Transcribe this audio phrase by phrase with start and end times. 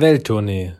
[0.00, 0.74] Welttournee,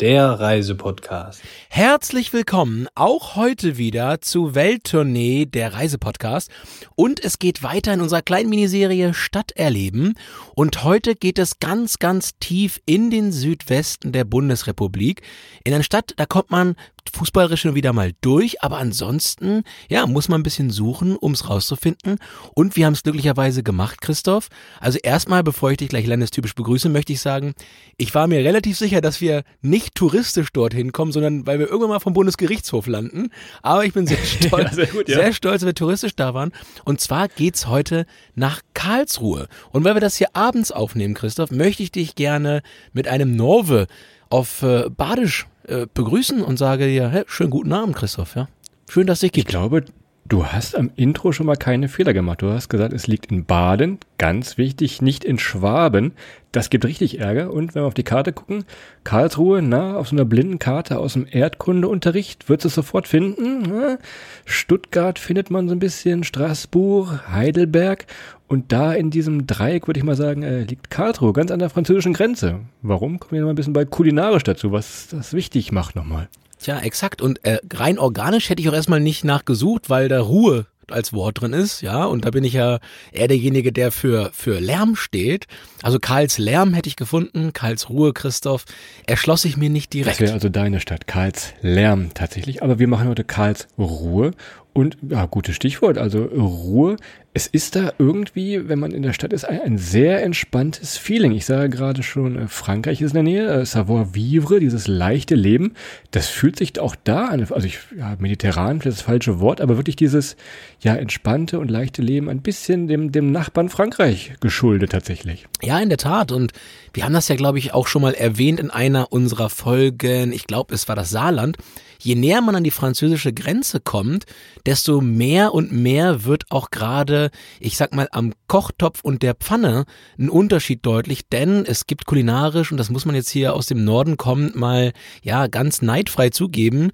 [0.00, 1.42] der Reisepodcast.
[1.68, 6.50] Herzlich willkommen auch heute wieder zu Welttournee, der Reisepodcast.
[6.96, 10.14] Und es geht weiter in unserer kleinen Miniserie Stadt erleben.
[10.56, 15.22] Und heute geht es ganz, ganz tief in den Südwesten der Bundesrepublik.
[15.62, 16.74] In eine Stadt, da kommt man
[17.12, 21.48] fußballerisch schon wieder mal durch, aber ansonsten, ja, muss man ein bisschen suchen, um es
[21.48, 22.18] rauszufinden.
[22.54, 24.48] Und wir haben es glücklicherweise gemacht, Christoph.
[24.80, 27.54] Also erstmal, bevor ich dich gleich landestypisch begrüße, möchte ich sagen,
[27.96, 31.90] ich war mir relativ sicher, dass wir nicht touristisch dorthin kommen, sondern weil wir irgendwann
[31.90, 33.30] mal vom Bundesgerichtshof landen.
[33.62, 35.16] Aber ich bin sehr stolz, ja, sehr, gut, ja.
[35.16, 36.52] sehr stolz, dass wir touristisch da waren.
[36.84, 39.48] Und zwar geht's heute nach Karlsruhe.
[39.70, 42.62] Und weil wir das hier abends aufnehmen, Christoph, möchte ich dich gerne
[42.92, 43.86] mit einem Norwe
[44.30, 48.48] auf äh, Badisch äh, begrüßen und sage dir, hey, schönen guten Abend, Christoph, ja.
[48.88, 49.48] Schön, dass dich gibt.
[49.48, 49.84] Ich glaube,
[50.26, 52.42] du hast am Intro schon mal keine Fehler gemacht.
[52.42, 56.12] Du hast gesagt, es liegt in Baden, ganz wichtig, nicht in Schwaben.
[56.52, 57.52] Das gibt richtig Ärger.
[57.52, 58.64] Und wenn wir auf die Karte gucken,
[59.02, 63.98] Karlsruhe, na, auf so einer blinden Karte aus dem Erdkundeunterricht, wird es sofort finden.
[64.44, 68.06] Stuttgart findet man so ein bisschen, Straßburg, Heidelberg.
[68.46, 71.70] Und da in diesem Dreieck, würde ich mal sagen, äh, liegt Karlsruhe, ganz an der
[71.70, 72.60] französischen Grenze.
[72.82, 73.18] Warum?
[73.18, 76.28] Kommen wir noch ein bisschen bei kulinarisch dazu, was das wichtig macht nochmal.
[76.60, 77.22] Tja, exakt.
[77.22, 81.40] Und äh, rein organisch hätte ich auch erstmal nicht nachgesucht, weil da Ruhe als Wort
[81.40, 82.78] drin ist, ja, und da bin ich ja
[83.12, 85.46] eher derjenige, der für, für Lärm steht.
[85.82, 88.64] Also Karls Lärm hätte ich gefunden, Karls Ruhe, Christoph,
[89.06, 90.16] erschloss sich mir nicht direkt.
[90.16, 94.32] Das wäre also deine Stadt, Karls Lärm tatsächlich, aber wir machen heute Karls Ruhe
[94.72, 96.96] und ja, gutes Stichwort, also Ruhe.
[97.36, 101.32] Es ist da irgendwie, wenn man in der Stadt ist, ein, ein sehr entspanntes Feeling.
[101.32, 105.34] Ich sage gerade schon, äh, Frankreich ist in der Nähe, äh, Savoir Vivre, dieses leichte
[105.34, 105.74] Leben,
[106.12, 107.40] das fühlt sich auch da an.
[107.40, 110.36] Also ich, ja, mediterran, vielleicht das falsche Wort, aber wirklich dieses,
[110.78, 115.46] ja, entspannte und leichte Leben ein bisschen dem, dem Nachbarn Frankreich geschuldet tatsächlich.
[115.60, 116.30] Ja, in der Tat.
[116.30, 116.52] Und
[116.92, 120.32] wir haben das ja, glaube ich, auch schon mal erwähnt in einer unserer Folgen.
[120.32, 121.58] Ich glaube, es war das Saarland
[122.04, 124.26] je näher man an die französische Grenze kommt,
[124.66, 127.23] desto mehr und mehr wird auch gerade,
[127.60, 129.84] ich sag mal, am Kochtopf und der Pfanne
[130.18, 133.84] ein Unterschied deutlich, denn es gibt kulinarisch, und das muss man jetzt hier aus dem
[133.84, 134.92] Norden kommen, mal,
[135.22, 136.90] ja, ganz neidfrei zugeben,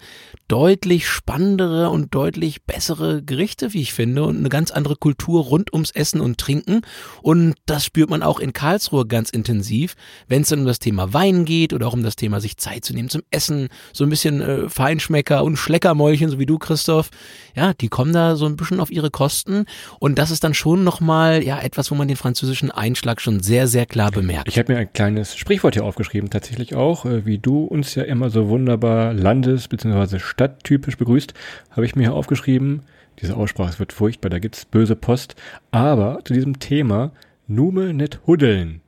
[0.49, 5.73] deutlich spannendere und deutlich bessere Gerichte, wie ich finde, und eine ganz andere Kultur rund
[5.73, 6.83] ums Essen und Trinken.
[7.23, 9.95] Und das spürt man auch in Karlsruhe ganz intensiv,
[10.29, 12.85] wenn es dann um das Thema Wein geht oder auch um das Thema sich Zeit
[12.85, 17.11] zu nehmen zum Essen, so ein bisschen äh, Feinschmecker und Schleckermäulchen, so wie du, Christoph.
[17.55, 19.67] Ja, die kommen da so ein bisschen auf ihre Kosten.
[19.99, 23.67] Und das ist dann schon nochmal, ja, etwas, wo man den französischen Einschlag schon sehr,
[23.67, 24.49] sehr klar bemerkt.
[24.49, 28.03] Ich habe mir ein kleines Sprichwort hier aufgeschrieben, tatsächlich auch, äh, wie du uns ja
[28.03, 31.33] immer so wunderbar Landes- bzw stadttypisch begrüßt,
[31.71, 32.83] habe ich mir hier aufgeschrieben.
[33.23, 35.37] Diese Aussprache wird furchtbar, da gibt's böse Post.
[35.71, 37.13] Aber zu diesem Thema
[37.47, 38.83] Nume net huddeln.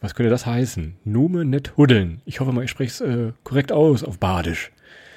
[0.00, 0.94] Was könnte das heißen?
[1.04, 2.20] Nume net huddeln.
[2.26, 4.70] Ich hoffe mal, ich spreche es äh, korrekt aus auf Badisch.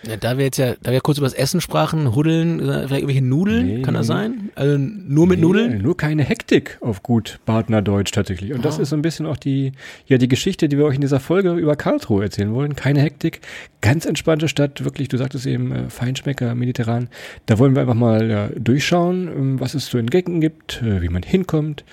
[0.03, 2.91] Ja, da wir jetzt ja, da wir kurz über das Essen sprachen, Huddeln, äh, vielleicht
[2.91, 4.49] irgendwelche Nudeln, nee, kann das sein?
[4.55, 5.81] Also nur mit nee, Nudeln?
[5.81, 8.53] Nur keine Hektik auf gut Badner Deutsch tatsächlich.
[8.53, 8.63] Und oh.
[8.63, 9.71] das ist so ein bisschen auch die,
[10.05, 12.75] ja, die Geschichte, die wir euch in dieser Folge über Karlsruhe erzählen wollen.
[12.75, 13.41] Keine Hektik,
[13.81, 17.09] ganz entspannte Stadt, wirklich, du sagtest eben, äh, Feinschmecker, mediterran.
[17.45, 21.09] Da wollen wir einfach mal ja, durchschauen, ähm, was es zu entdecken gibt, äh, wie
[21.09, 21.83] man hinkommt.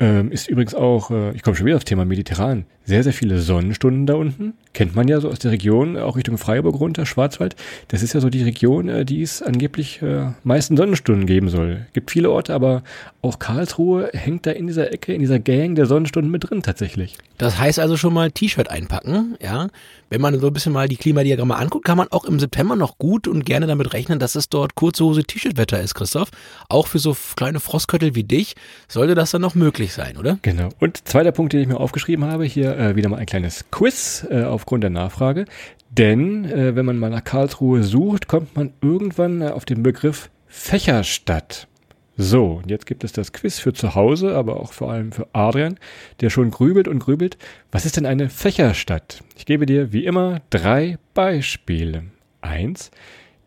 [0.00, 3.40] Ähm, ist übrigens auch, äh, ich komme schon wieder aufs Thema mediterran, sehr, sehr viele
[3.40, 4.54] Sonnenstunden da unten.
[4.72, 7.56] Kennt man ja so aus der Region, auch Richtung Freiburg runter, Schwarzwald.
[7.88, 11.86] Das ist ja so die Region, äh, die es angeblich äh, meisten Sonnenstunden geben soll.
[11.92, 12.82] Gibt viele Orte, aber
[13.20, 17.18] auch Karlsruhe hängt da in dieser Ecke, in dieser Gang der Sonnenstunden mit drin tatsächlich.
[17.38, 19.68] Das heißt also schon mal T-Shirt einpacken, ja.
[20.10, 22.98] Wenn man so ein bisschen mal die Klimadiagramme anguckt, kann man auch im September noch
[22.98, 26.30] gut und gerne damit rechnen, dass es dort kurze Hose T-Shirt-Wetter ist, Christoph.
[26.68, 28.54] Auch für so kleine Frostköttel wie dich
[28.88, 30.38] sollte das dann noch möglich sein, oder?
[30.42, 30.68] Genau.
[30.80, 34.26] Und zweiter Punkt, den ich mir aufgeschrieben habe, hier äh, wieder mal ein kleines Quiz
[34.30, 35.44] äh, aufgrund der Nachfrage.
[35.90, 40.30] Denn äh, wenn man mal nach Karlsruhe sucht, kommt man irgendwann äh, auf den Begriff
[40.46, 41.68] Fächerstadt.
[42.16, 45.28] So, und jetzt gibt es das Quiz für zu Hause, aber auch vor allem für
[45.32, 45.78] Adrian,
[46.20, 47.38] der schon grübelt und grübelt.
[47.70, 49.22] Was ist denn eine Fächerstadt?
[49.36, 52.04] Ich gebe dir wie immer drei Beispiele.
[52.42, 52.90] Eins.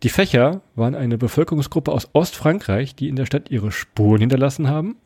[0.03, 4.97] Die Fächer waren eine Bevölkerungsgruppe aus Ostfrankreich, die in der Stadt ihre Spuren hinterlassen haben.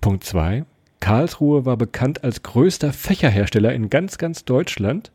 [0.00, 0.64] Punkt zwei.
[1.00, 5.12] Karlsruhe war bekannt als größter Fächerhersteller in ganz, ganz Deutschland.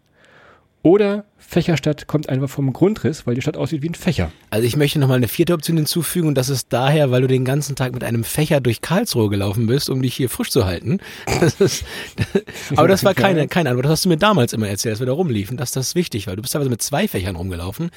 [0.83, 4.31] Oder Fächerstadt kommt einfach vom Grundriss, weil die Stadt aussieht wie ein Fächer.
[4.49, 7.43] Also ich möchte nochmal eine vierte Option hinzufügen und das ist daher, weil du den
[7.43, 10.99] ganzen Tag mit einem Fächer durch Karlsruhe gelaufen bist, um dich hier frisch zu halten.
[11.41, 11.83] Das ist,
[12.75, 13.85] aber das war keine, keine Antwort.
[13.85, 15.57] Das hast du mir damals immer erzählt, als wir da rumliefen.
[15.57, 16.35] dass das wichtig war.
[16.35, 17.91] Du bist teilweise mit zwei Fächern rumgelaufen.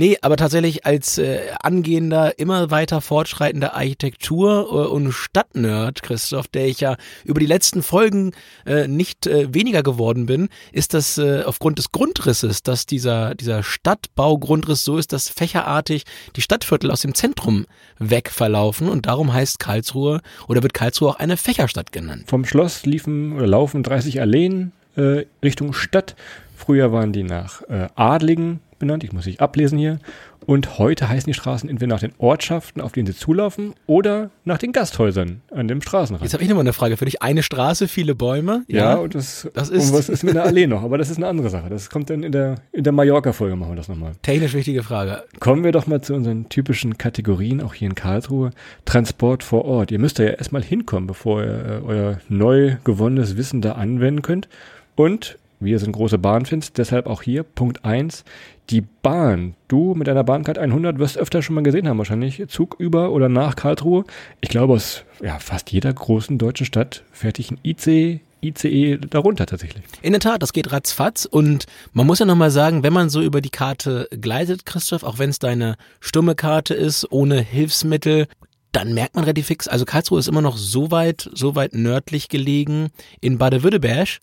[0.00, 6.68] Nee, aber tatsächlich als äh, angehender, immer weiter fortschreitender Architektur- äh, und Stadtnerd, Christoph, der
[6.68, 8.32] ich ja über die letzten Folgen
[8.64, 13.62] äh, nicht äh, weniger geworden bin, ist das äh, aufgrund des Grundrisses, dass dieser, dieser
[13.62, 16.04] Stadtbaugrundriss so ist, dass fächerartig
[16.36, 17.66] die Stadtviertel aus dem Zentrum
[17.98, 22.24] weg verlaufen und darum heißt Karlsruhe oder wird Karlsruhe auch eine Fächerstadt genannt.
[22.26, 26.16] Vom Schloss liefen oder laufen 30 Alleen äh, Richtung Stadt.
[26.56, 29.04] Früher waren die nach äh, Adligen benannt.
[29.04, 29.98] Ich muss nicht ablesen hier.
[30.46, 34.58] Und heute heißen die Straßen entweder nach den Ortschaften, auf denen sie zulaufen, oder nach
[34.58, 36.22] den Gasthäusern an dem Straßenrand.
[36.22, 37.20] Jetzt habe ich nochmal eine Frage für dich.
[37.20, 38.64] Eine Straße, viele Bäume.
[38.68, 39.90] Ja, ja und das, das ist.
[39.90, 40.82] Und was ist mit einer Allee noch?
[40.82, 41.68] Aber das ist eine andere Sache.
[41.68, 44.12] Das kommt dann in der, in der Mallorca-Folge, machen wir das nochmal.
[44.22, 45.24] Technisch wichtige Frage.
[45.40, 48.50] Kommen wir doch mal zu unseren typischen Kategorien, auch hier in Karlsruhe.
[48.84, 49.90] Transport vor Ort.
[49.90, 54.22] Ihr müsst da ja erstmal hinkommen, bevor ihr äh, euer neu gewonnenes Wissen da anwenden
[54.22, 54.48] könnt.
[54.96, 58.24] Und wir sind große Bahnfans, deshalb auch hier Punkt 1,
[58.70, 59.54] die Bahn.
[59.66, 62.46] Du mit deiner Bahncard 100 wirst öfter schon mal gesehen haben wahrscheinlich.
[62.48, 64.04] Zug über oder nach Karlsruhe.
[64.40, 69.46] Ich glaube, aus ja, fast jeder großen deutschen Stadt fährt ich ein IC, ICE darunter
[69.46, 69.82] tatsächlich.
[70.02, 73.20] In der Tat, das geht ratzfatz und man muss ja nochmal sagen, wenn man so
[73.20, 78.26] über die Karte gleitet, Christoph, auch wenn es deine stumme Karte ist, ohne Hilfsmittel,
[78.70, 82.28] dann merkt man relativ fix, also Karlsruhe ist immer noch so weit, so weit nördlich
[82.28, 82.90] gelegen
[83.20, 84.18] in Baden-Württemberg,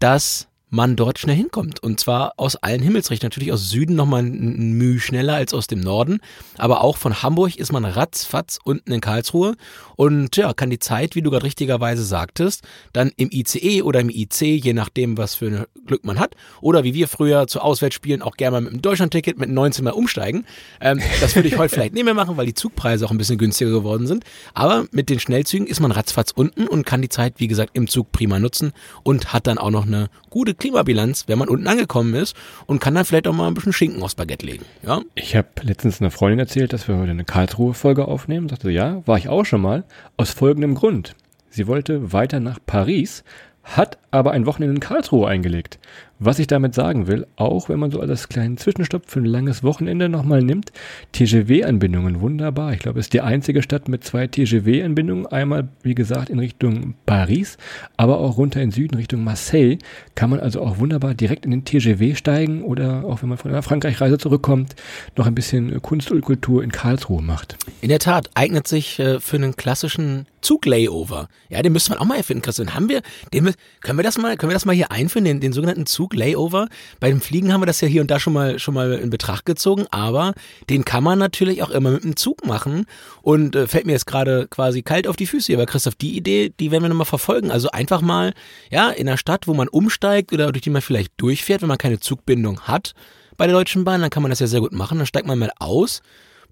[0.00, 1.82] dass man dort schnell hinkommt.
[1.82, 3.30] Und zwar aus allen Himmelsrichtungen.
[3.30, 6.18] Natürlich aus Süden nochmal ein Mühe schneller als aus dem Norden.
[6.58, 9.56] Aber auch von Hamburg ist man ratzfatz unten in Karlsruhe
[9.96, 14.10] und ja, kann die Zeit, wie du gerade richtigerweise sagtest, dann im ICE oder im
[14.10, 18.22] IC, je nachdem, was für ein Glück man hat, oder wie wir früher zu Auswärtsspielen
[18.22, 20.44] auch gerne mal mit dem Deutschlandticket mit 19 Mal umsteigen.
[20.80, 23.38] Ähm, das würde ich heute vielleicht nicht mehr machen, weil die Zugpreise auch ein bisschen
[23.38, 24.24] günstiger geworden sind.
[24.52, 27.88] Aber mit den Schnellzügen ist man ratzfatz unten und kann die Zeit, wie gesagt, im
[27.88, 28.72] Zug prima nutzen
[29.02, 32.36] und hat dann auch noch eine gute Klimabilanz, wenn man unten angekommen ist
[32.66, 34.64] und kann dann vielleicht auch mal ein bisschen Schinken aufs Baguette legen.
[34.84, 35.00] Ja?
[35.14, 38.48] Ich habe letztens einer Freundin erzählt, dass wir heute eine Karlsruhe-Folge aufnehmen.
[38.48, 39.84] Sagte, ja, war ich auch schon mal.
[40.16, 41.14] Aus folgendem Grund.
[41.50, 43.24] Sie wollte weiter nach Paris,
[43.64, 45.78] hat aber ein Wochenende in Karlsruhe eingelegt.
[46.18, 49.62] Was ich damit sagen will, auch wenn man so als kleinen Zwischenstopp für ein langes
[49.62, 50.72] Wochenende nochmal nimmt,
[51.12, 52.72] TGW-Anbindungen, wunderbar.
[52.72, 55.26] Ich glaube, es ist die einzige Stadt mit zwei TGW-Anbindungen.
[55.26, 57.58] Einmal, wie gesagt, in Richtung Paris,
[57.98, 59.76] aber auch runter in Süden Richtung Marseille.
[60.14, 63.50] Kann man also auch wunderbar direkt in den TGW steigen oder auch wenn man von
[63.50, 64.74] einer Frankreich-Reise zurückkommt,
[65.16, 67.58] noch ein bisschen Kunst und Kultur in Karlsruhe macht.
[67.82, 71.28] In der Tat, eignet sich äh, für einen klassischen Zug-Layover.
[71.48, 72.74] Ja, den müsste man auch mal erfinden, Christian.
[72.74, 73.02] Haben wir,
[73.34, 76.05] den, können wir das mal, können wir das mal hier einführen, den, den sogenannten Zug
[76.06, 76.68] Zug, Layover.
[77.00, 79.10] Bei dem Fliegen haben wir das ja hier und da schon mal, schon mal in
[79.10, 80.34] Betracht gezogen, aber
[80.70, 82.86] den kann man natürlich auch immer mit dem Zug machen
[83.22, 85.52] und äh, fällt mir jetzt gerade quasi kalt auf die Füße.
[85.54, 87.50] Aber Christoph, die Idee, die werden wir nochmal verfolgen.
[87.50, 88.34] Also einfach mal,
[88.70, 91.78] ja, in einer Stadt, wo man umsteigt oder durch die man vielleicht durchfährt, wenn man
[91.78, 92.94] keine Zugbindung hat
[93.36, 94.98] bei der Deutschen Bahn, dann kann man das ja sehr gut machen.
[94.98, 96.02] Dann steigt man mal aus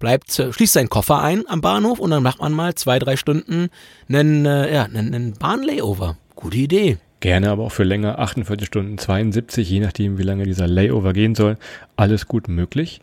[0.00, 3.16] bleibt, äh, schließt seinen Koffer ein am Bahnhof und dann macht man mal zwei, drei
[3.16, 3.68] Stunden
[4.08, 6.18] einen, äh, ja, einen, einen Bahnlayover.
[6.34, 6.98] Gute Idee.
[7.24, 11.34] Gerne aber auch für länger, 48 Stunden, 72, je nachdem, wie lange dieser Layover gehen
[11.34, 11.56] soll.
[11.96, 13.00] Alles gut möglich.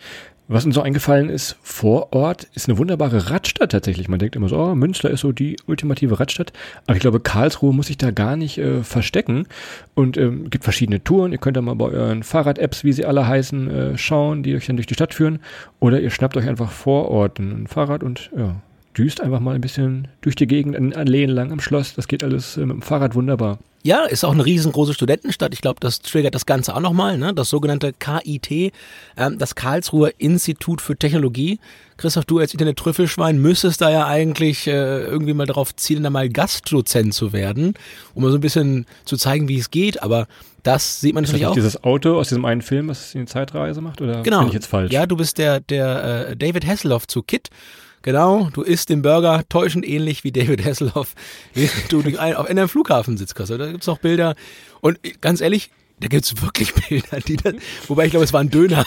[0.47, 4.09] Was uns so eingefallen ist, vor Ort ist eine wunderbare Radstadt tatsächlich.
[4.09, 6.53] Man denkt immer so, oh, Münster ist so die ultimative Radstadt.
[6.85, 9.47] Aber ich glaube, Karlsruhe muss sich da gar nicht äh, verstecken.
[9.95, 11.31] Und ähm, gibt verschiedene Touren.
[11.31, 14.67] Ihr könnt da mal bei euren Fahrrad-Apps, wie sie alle heißen, äh, schauen, die euch
[14.67, 15.39] dann durch die Stadt führen.
[15.79, 18.57] Oder ihr schnappt euch einfach vor Ort ein Fahrrad und ja,
[18.97, 21.93] düst einfach mal ein bisschen durch die Gegend, an Alleen lang am Schloss.
[21.95, 23.59] Das geht alles äh, mit dem Fahrrad wunderbar.
[23.83, 25.53] Ja, ist auch eine riesengroße Studentenstadt.
[25.53, 27.33] Ich glaube, das triggert das Ganze auch nochmal, ne?
[27.33, 28.73] Das sogenannte KIT,
[29.17, 31.59] ähm, das Karlsruher Institut für Technologie.
[31.97, 36.29] Christoph, du als Internet-Trüffelschwein müsstest da ja eigentlich äh, irgendwie mal darauf zielen, da mal
[36.29, 37.73] Gastdozent zu werden,
[38.13, 40.03] um mal so ein bisschen zu zeigen, wie es geht.
[40.03, 40.27] Aber
[40.61, 41.55] das sieht man natürlich auch.
[41.55, 44.39] Dieses Auto aus diesem einen Film, was die Zeitreise macht, oder genau.
[44.39, 44.91] bin ich jetzt falsch?
[44.91, 47.49] Ja, du bist der der äh, David Hasselhoff zu Kit.
[48.03, 51.13] Genau, du isst den Burger täuschend ähnlich wie David Hasselhoff,
[51.53, 53.57] während du auf einem Flughafen sitzt, Kassel.
[53.57, 54.35] Da gibt's auch Bilder.
[54.81, 58.49] Und ganz ehrlich, da gibt's wirklich Bilder, die dann, wobei ich glaube, es war ein
[58.49, 58.85] Döner.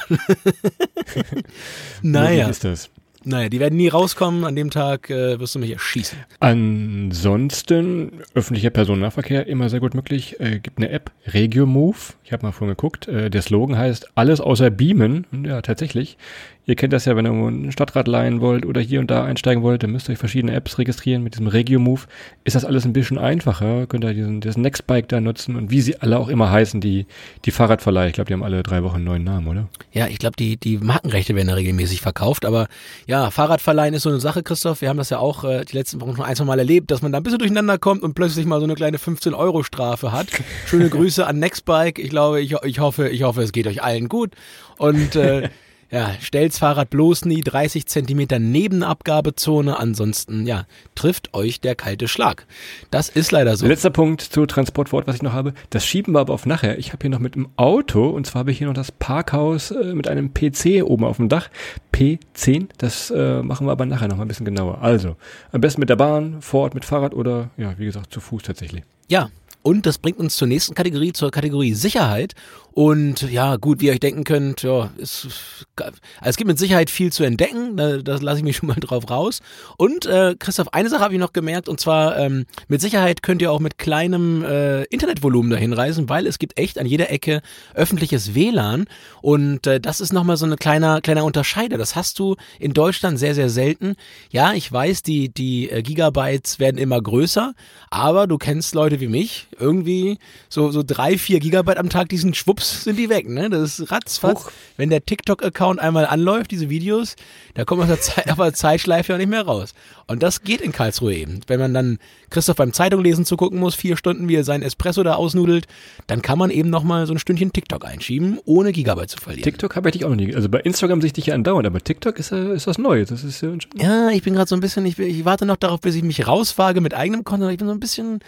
[2.03, 2.47] naja.
[2.47, 2.91] Wie ist das?
[3.27, 4.45] Naja, die werden nie rauskommen.
[4.45, 6.19] An dem Tag äh, wirst du mich erschießen.
[6.41, 10.39] Ansonsten, öffentlicher Personennahverkehr immer sehr gut möglich.
[10.41, 12.17] Äh, gibt eine App, RegioMove.
[12.23, 13.09] Ich habe mal vorhin geguckt.
[13.09, 15.27] Äh, der Slogan heißt alles außer Beamen.
[15.43, 16.19] Ja, tatsächlich.
[16.67, 19.25] Ihr kennt das ja, wenn ihr irgendwo ein Stadtrad leihen wollt oder hier und da
[19.25, 21.23] einsteigen wollt, dann müsst ihr euch verschiedene Apps registrieren.
[21.23, 22.03] Mit diesem Regio-Move
[22.45, 23.87] ist das alles ein bisschen einfacher.
[23.87, 27.07] Könnt ihr diesen, diesen Nextbike da nutzen und wie sie alle auch immer heißen, die,
[27.45, 28.09] die Fahrradverleih.
[28.09, 29.69] Ich glaube, die haben alle drei Wochen einen neuen Namen, oder?
[29.93, 32.47] Ja, ich glaube, die, die Markenrechte werden da regelmäßig verkauft.
[32.47, 32.69] Aber
[33.07, 34.81] ja, Fahrradverleihen ist so eine Sache, Christoph.
[34.81, 37.03] Wir haben das ja auch äh, die letzten Wochen schon ein, zwei Mal erlebt, dass
[37.03, 40.29] man da ein bisschen durcheinander kommt und plötzlich mal so eine kleine 15-Euro-Strafe hat.
[40.67, 41.99] Schöne Grüße an Nextbike.
[41.99, 44.33] Ich glaube, ich, ich hoffe, ich hoffe, es geht euch allen gut.
[44.79, 45.51] Und äh,
[45.95, 52.09] Ja, stellt's Fahrrad bloß nie 30 Zentimeter neben Abgabezone, ansonsten, ja, trifft euch der kalte
[52.09, 52.49] Schlag.
[52.91, 53.65] Das ist leider so.
[53.65, 55.55] Letzter Punkt zu Transportwort, was ich noch habe.
[55.71, 56.81] Das schieben wir aber auf nachher.
[56.81, 59.71] Ich habe hier noch mit dem Auto, und zwar habe ich hier noch das Parkhaus
[59.71, 61.49] äh, mit einem PC oben auf dem Dach.
[61.93, 64.83] P10, das äh, machen wir aber nachher noch mal ein bisschen genauer.
[64.83, 65.15] Also,
[65.53, 68.43] am besten mit der Bahn, vor Ort mit Fahrrad oder, ja, wie gesagt, zu Fuß
[68.43, 68.83] tatsächlich.
[69.07, 69.31] Ja,
[69.65, 72.35] und das bringt uns zur nächsten Kategorie, zur Kategorie Sicherheit.
[72.75, 75.29] Und ja, gut, wie ihr euch denken könnt, ja, es,
[75.77, 75.93] also
[76.25, 77.77] es gibt mit Sicherheit viel zu entdecken.
[77.77, 79.43] Da, das lasse ich mich schon mal drauf raus.
[79.77, 83.43] Und äh, Christoph, eine Sache habe ich noch gemerkt, und zwar ähm, mit Sicherheit könnt
[83.43, 87.43] ihr auch mit kleinem äh, Internetvolumen dahin reisen, weil es gibt echt an jeder Ecke
[87.75, 88.87] öffentliches WLAN.
[89.23, 91.79] Und äh, das ist nochmal so ein kleiner, kleiner Unterscheider.
[91.79, 93.95] Das hast du in Deutschland sehr, sehr selten.
[94.31, 97.55] Ja, ich weiß, die, die äh, Gigabytes werden immer größer,
[97.91, 102.35] aber du kennst Leute wie mich, irgendwie so, so drei, vier Gigabyte am Tag, diesen
[102.35, 103.51] Schwupps schwupps sind die weg, ne?
[103.51, 104.45] Das ist ratzfatz.
[104.47, 104.51] Huch.
[104.77, 107.17] Wenn der TikTok-Account einmal anläuft, diese Videos,
[107.55, 109.75] da kommt aus der Zeit, aber Zeitschleife ja nicht mehr raus.
[110.07, 111.41] Und das geht in Karlsruhe eben.
[111.47, 111.99] Wenn man dann
[112.31, 115.67] Christoph beim Zeitunglesen zugucken muss, vier Stunden, wie er seinen Espresso da ausnudelt,
[116.07, 119.45] dann kann man eben nochmal so ein Stündchen TikTok einschieben, ohne Gigabyte zu verlieren.
[119.45, 120.35] TikTok habe ich dich auch noch nie.
[120.35, 123.09] Also bei Instagram sehe ich dich ja andauernd, aber TikTok ist, ist was Neues.
[123.09, 125.81] Das ist ja, ja ich bin gerade so ein bisschen, ich, ich warte noch darauf,
[125.81, 127.53] bis ich mich rauswage mit eigenem Content.
[127.53, 128.21] Ich bin so ein bisschen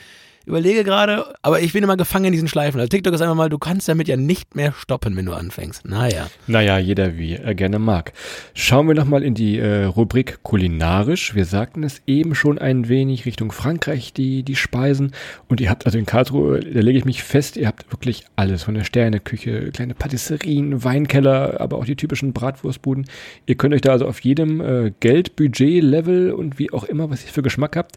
[0.46, 2.78] überlege gerade, aber ich bin immer gefangen in diesen Schleifen.
[2.78, 5.84] Also TikTok ist einfach mal, du kannst damit ja nicht mehr stoppen, wenn du anfängst.
[5.84, 6.28] Naja.
[6.46, 8.12] Naja, jeder wie er gerne mag.
[8.54, 11.34] Schauen wir nochmal in die äh, Rubrik kulinarisch.
[11.34, 15.12] Wir sagten es eben schon ein wenig Richtung Frankreich, die, die Speisen.
[15.48, 18.62] Und ihr habt, also in Karlsruhe, da lege ich mich fest, ihr habt wirklich alles.
[18.62, 23.06] Von der Sterneküche, kleine Patisserien, Weinkeller, aber auch die typischen Bratwurstbuden.
[23.46, 27.24] Ihr könnt euch da also auf jedem äh, Geldbudget, Level und wie auch immer, was
[27.24, 27.96] ihr für Geschmack habt,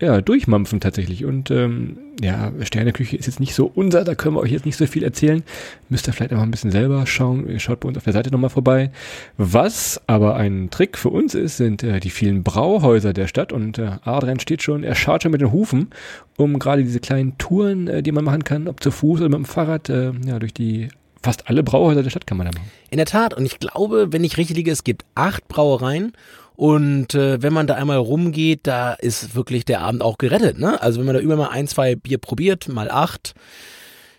[0.00, 1.24] ja, durchmampfen tatsächlich.
[1.24, 4.76] Und ähm, ja, Sterneküche ist jetzt nicht so unser, da können wir euch jetzt nicht
[4.76, 5.42] so viel erzählen.
[5.88, 7.48] Müsst ihr vielleicht auch ein bisschen selber schauen.
[7.48, 8.90] Ihr schaut bei uns auf der Seite nochmal vorbei.
[9.36, 13.52] Was aber ein Trick für uns ist, sind äh, die vielen Brauhäuser der Stadt.
[13.52, 15.88] Und äh, Adrian steht schon, er schaut schon mit den Hufen,
[16.36, 19.38] um gerade diese kleinen Touren, äh, die man machen kann, ob zu Fuß oder mit
[19.38, 20.88] dem Fahrrad, äh, ja, durch die
[21.22, 22.70] fast alle Brauhäuser der Stadt kann man da machen.
[22.88, 23.34] In der Tat.
[23.34, 26.12] Und ich glaube, wenn ich richtig liege, es gibt acht Brauereien
[26.60, 30.58] und äh, wenn man da einmal rumgeht, da ist wirklich der Abend auch gerettet.
[30.58, 30.78] Ne?
[30.82, 33.32] Also wenn man da über mal ein, zwei Bier probiert, mal acht,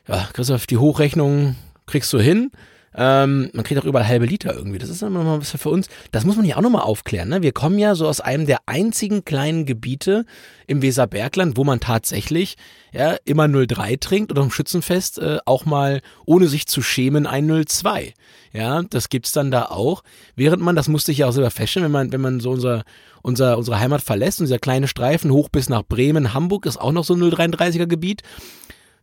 [0.08, 1.56] ja, Christoph, die Hochrechnung
[1.86, 2.50] kriegst du hin.
[2.94, 4.78] Ähm, man kriegt auch überall halbe Liter irgendwie.
[4.78, 5.88] Das ist immer mal was für uns.
[6.12, 7.30] Das muss man ja auch nochmal aufklären.
[7.30, 7.42] Ne?
[7.42, 10.26] Wir kommen ja so aus einem der einzigen kleinen Gebiete
[10.68, 12.58] im Weserbergland, wo man tatsächlich
[12.92, 17.66] ja, immer 03 trinkt oder am Schützenfest äh, auch mal, ohne sich zu schämen, ein
[17.66, 18.14] 02.
[18.52, 20.04] Ja, das gibt's dann da auch.
[20.36, 22.84] Während man, das musste ich ja auch selber feststellen, wenn man, wenn man so unser,
[23.22, 26.92] unser, unsere Heimat verlässt und dieser kleine Streifen hoch bis nach Bremen, Hamburg ist auch
[26.92, 28.24] noch so ein 033er Gebiet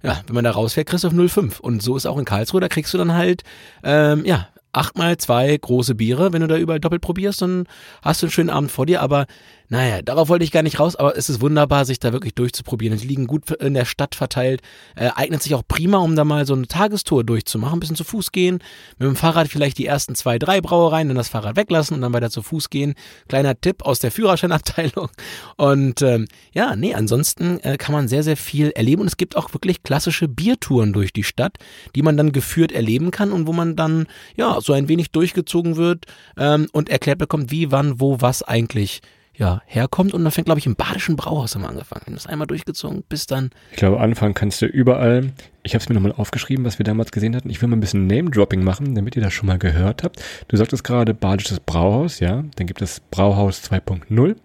[0.03, 1.61] ja, wenn man da rausfährt, kriegst du auf 0,5.
[1.61, 3.43] Und so ist auch in Karlsruhe, da kriegst du dann halt,
[3.83, 6.33] ähm, ja, achtmal zwei große Biere.
[6.33, 7.67] Wenn du da überall doppelt probierst, dann
[8.03, 9.03] hast du einen schönen Abend vor dir.
[9.03, 9.27] Aber
[9.71, 12.99] naja, darauf wollte ich gar nicht raus, aber es ist wunderbar, sich da wirklich durchzuprobieren.
[12.99, 14.63] Die liegen gut in der Stadt verteilt,
[14.97, 18.05] äh, eignet sich auch prima, um da mal so eine Tagestour durchzumachen, ein bisschen zu
[18.05, 18.61] Fuß gehen,
[18.99, 22.15] mit dem Fahrrad vielleicht die ersten zwei, drei Brauereien, dann das Fahrrad weglassen und dann
[22.15, 22.95] weiter zu Fuß gehen.
[23.29, 25.09] Kleiner Tipp aus der Führerscheinabteilung.
[25.57, 29.37] Und ähm, ja, nee, ansonsten äh, kann man sehr, sehr viel erleben und es gibt
[29.37, 31.59] auch wirklich klassische Biertouren durch die Stadt,
[31.95, 34.07] die man dann geführt erleben kann und wo man dann
[34.37, 36.07] ja so ein wenig durchgezogen wird
[36.37, 39.01] ähm, und erklärt bekommt, wie, wann, wo, was eigentlich
[39.39, 40.15] ja, herkommt.
[40.15, 42.03] Und da fängt, glaube ich, im Badischen Brauhaus haben wir angefangen.
[42.09, 43.51] Das einmal durchgezogen, bis dann.
[43.71, 45.33] Ich glaube, anfangen kannst du überall.
[45.63, 47.49] Ich habe es mir nochmal aufgeschrieben, was wir damals gesehen hatten.
[47.49, 50.23] Ich will mal ein bisschen Name-Dropping machen, damit ihr das schon mal gehört habt.
[50.49, 52.45] Du sagtest gerade Badisches Brauhaus, ja.
[52.57, 54.37] Dann gibt es Brauhaus 2.0.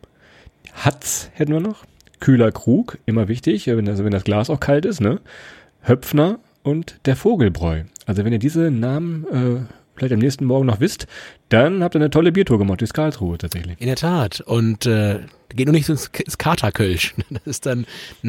[0.73, 1.85] Hatz hätten wir noch.
[2.19, 5.19] Kühler Krug, immer wichtig, wenn das, wenn das Glas auch kalt ist, ne?
[5.81, 7.83] Höpfner und der Vogelbräu.
[8.05, 11.07] Also wenn ihr diese Namen äh, vielleicht am nächsten Morgen noch wisst,
[11.53, 13.79] dann habt ihr eine tolle Biertour gemacht, die Karlsruhe tatsächlich.
[13.79, 14.41] In der Tat.
[14.41, 15.19] Und äh,
[15.55, 17.13] geht nur nicht ins, ins Katerkölsch.
[17.33, 17.85] Das ist dann,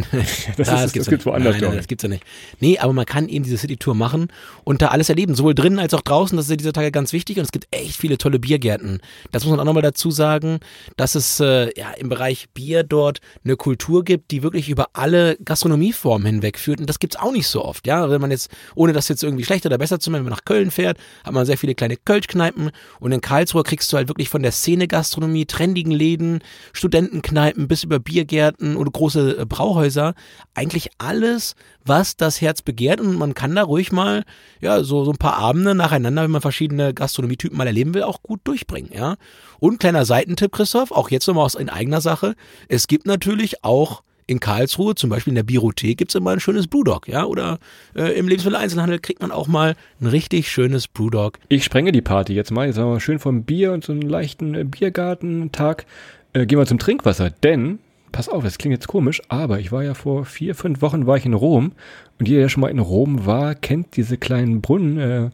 [0.57, 2.25] das, da, ist, gibt's das gibt's woanders, Nein, nein, das gibt's ja nicht.
[2.61, 4.29] Nee, aber man kann eben diese City-Tour machen
[4.65, 6.37] und da alles erleben, sowohl drinnen als auch draußen.
[6.37, 9.01] Das ist ja dieser Tage ganz wichtig und es gibt echt viele tolle Biergärten.
[9.31, 10.61] Das muss man auch nochmal dazu sagen,
[10.97, 15.37] dass es äh, ja im Bereich Bier dort eine Kultur gibt, die wirklich über alle
[15.45, 17.87] Gastronomieformen hinweg führt und das gibt's auch nicht so oft.
[17.87, 20.39] Ja, wenn man jetzt, ohne das jetzt irgendwie schlechter oder besser zu machen, wenn man
[20.39, 24.09] nach Köln fährt, hat man sehr viele kleine Kölschkneipen und in Karlsruhe kriegst du halt
[24.09, 26.41] wirklich von der Szene-Gastronomie, trendigen Läden,
[26.73, 30.15] Studentenkneipen bis über Biergärten oder große äh, Brauhäuser
[30.55, 31.55] eigentlich alles,
[31.85, 34.25] was das Herz begehrt und man kann da ruhig mal
[34.61, 38.23] ja so so ein paar Abende nacheinander, wenn man verschiedene Gastronomietypen mal erleben will, auch
[38.23, 39.17] gut durchbringen, ja.
[39.61, 42.35] Und kleiner Seitentipp, Christoph, auch jetzt nochmal aus in eigener Sache.
[42.69, 46.67] Es gibt natürlich auch in Karlsruhe, zum Beispiel in der Biothek, gibt's immer ein schönes
[46.67, 47.59] Brewdog, ja, oder
[47.95, 51.39] äh, im Lebensmitteleinzelhandel kriegt man auch mal ein richtig schönes Brewdog.
[51.49, 52.67] Ich sprenge die Party jetzt mal.
[52.67, 55.87] Jetzt haben wir schön vom Bier und so einen leichten äh, Biergartentag.
[56.33, 57.79] Äh, gehen wir zum Trinkwasser, denn,
[58.13, 61.17] pass auf, das klingt jetzt komisch, aber ich war ja vor vier, fünf Wochen war
[61.17, 61.73] ich in Rom
[62.19, 65.31] und jeder, der schon mal in Rom war, kennt diese kleinen Brunnen, äh,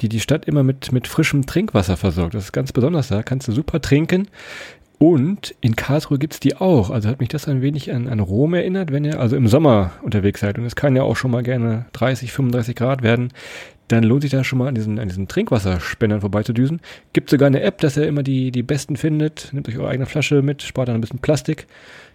[0.00, 2.34] die die Stadt immer mit, mit frischem Trinkwasser versorgt.
[2.34, 4.28] Das ist ganz besonders da, kannst du super trinken.
[4.98, 6.90] Und in Karlsruhe gibt's die auch.
[6.90, 9.92] Also hat mich das ein wenig an, an Rom erinnert, wenn ihr also im Sommer
[10.02, 10.58] unterwegs seid.
[10.58, 13.32] Und es kann ja auch schon mal gerne 30, 35 Grad werden.
[13.86, 16.80] Dann lohnt sich da schon mal an diesen, an diesen Trinkwasserspendern vorbeizudüsen.
[17.12, 19.50] Gibt sogar eine App, dass ihr immer die, die besten findet.
[19.52, 21.68] Nehmt euch eure eigene Flasche mit, spart dann ein bisschen Plastik.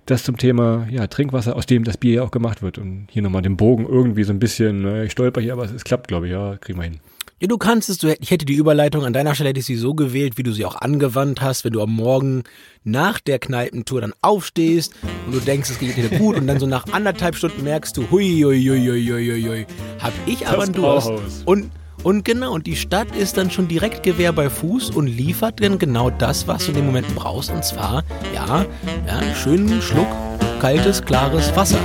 [0.06, 2.78] Das zum Thema ja, Trinkwasser, aus dem das Bier ja auch gemacht wird.
[2.78, 5.72] Und hier nochmal den Bogen irgendwie so ein bisschen, äh, ich stolper hier, aber es,
[5.72, 7.00] es klappt, glaube ich, ja, kriegen wir hin.
[7.44, 9.76] Ja, du kannst es, du, ich hätte die Überleitung an deiner Stelle hätte ich sie
[9.76, 12.44] so gewählt, wie du sie auch angewandt hast, wenn du am Morgen
[12.86, 14.94] nach der Kneipentour dann aufstehst
[15.26, 18.10] und du denkst, es geht dir gut und dann so nach anderthalb Stunden merkst du,
[18.10, 19.66] hui, hui, hui, hui, hui, hui, hui,
[20.00, 21.12] hab ich aber einen Durst.
[21.44, 21.70] Und,
[22.04, 25.78] und genau, und die Stadt ist dann schon direkt Gewehr bei Fuß und liefert dann
[25.78, 28.66] genau das, was du in dem Moment brauchst, und zwar, ja,
[29.06, 30.08] ja einen schönen Schluck
[30.62, 31.82] kaltes, klares Wasser.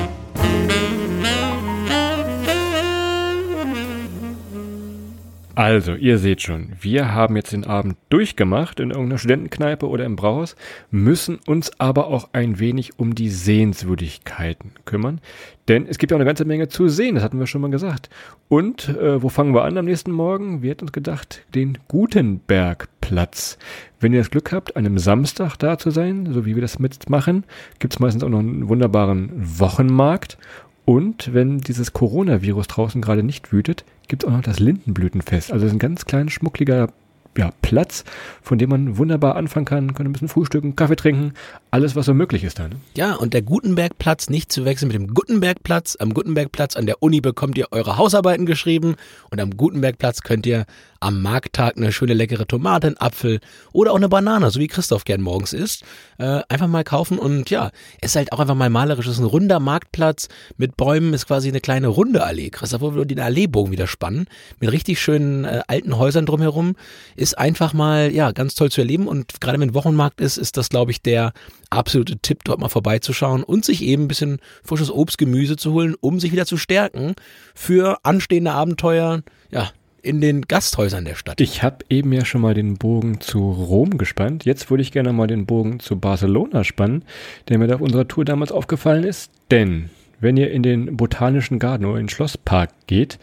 [5.58, 10.14] Also, ihr seht schon, wir haben jetzt den Abend durchgemacht in irgendeiner Studentenkneipe oder im
[10.14, 10.54] Brauhaus,
[10.92, 15.20] müssen uns aber auch ein wenig um die Sehenswürdigkeiten kümmern.
[15.66, 17.72] Denn es gibt ja auch eine ganze Menge zu sehen, das hatten wir schon mal
[17.72, 18.08] gesagt.
[18.48, 20.62] Und äh, wo fangen wir an am nächsten Morgen?
[20.62, 23.58] Wir hätten uns gedacht, den Gutenbergplatz.
[23.98, 26.78] Wenn ihr das Glück habt, an einem Samstag da zu sein, so wie wir das
[26.78, 27.42] mitmachen,
[27.80, 30.38] gibt es meistens auch noch einen wunderbaren Wochenmarkt.
[30.84, 35.52] Und wenn dieses Coronavirus draußen gerade nicht wütet, gibt es auch noch das Lindenblütenfest.
[35.52, 36.88] Also ein ganz kleiner, schmuckliger
[37.36, 38.04] ja, Platz,
[38.42, 41.34] von dem man wunderbar anfangen kann, kann ein bisschen frühstücken, Kaffee trinken,
[41.70, 42.68] alles, was so möglich ist da.
[42.68, 42.76] Ne?
[42.96, 45.96] Ja, und der Gutenbergplatz nicht zu wechseln mit dem Gutenbergplatz.
[45.98, 48.96] Am Gutenbergplatz an der Uni bekommt ihr eure Hausarbeiten geschrieben
[49.30, 50.66] und am Gutenbergplatz könnt ihr
[51.00, 53.40] am Markttag eine schöne leckere Tomate, einen Apfel
[53.72, 55.84] oder auch eine Banane, so wie Christoph gern morgens isst,
[56.18, 57.70] äh, einfach mal kaufen und ja,
[58.00, 59.06] es ist halt auch einfach mal malerisch.
[59.06, 62.50] Es ist ein runder Marktplatz mit Bäumen, ist quasi eine kleine runde Allee.
[62.50, 64.26] Christoph, wir den Alleebogen wieder spannen,
[64.58, 66.74] mit richtig schönen äh, alten Häusern drumherum,
[67.14, 70.68] ist einfach mal, ja, ganz toll zu erleben und gerade wenn Wochenmarkt ist, ist das,
[70.68, 71.32] glaube ich, der
[71.70, 75.94] absolute Tipp, dort mal vorbeizuschauen und sich eben ein bisschen frisches Obst, Gemüse zu holen,
[76.00, 77.14] um sich wieder zu stärken
[77.54, 79.70] für anstehende Abenteuer, ja,
[80.02, 81.40] in den Gasthäusern der Stadt.
[81.40, 84.44] Ich habe eben ja schon mal den Bogen zu Rom gespannt.
[84.44, 87.04] Jetzt würde ich gerne mal den Bogen zu Barcelona spannen,
[87.48, 89.30] der mir da auf unserer Tour damals aufgefallen ist.
[89.50, 93.18] Denn wenn ihr in den Botanischen Garten oder in den Schlosspark geht,